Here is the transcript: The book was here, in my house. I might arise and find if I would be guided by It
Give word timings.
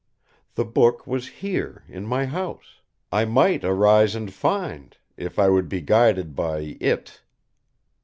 The 0.55 0.65
book 0.65 1.05
was 1.05 1.27
here, 1.27 1.83
in 1.87 2.07
my 2.07 2.25
house. 2.25 2.81
I 3.11 3.23
might 3.25 3.63
arise 3.63 4.15
and 4.15 4.33
find 4.33 4.97
if 5.15 5.37
I 5.37 5.49
would 5.49 5.69
be 5.69 5.79
guided 5.81 6.35
by 6.35 6.75
It 6.79 7.21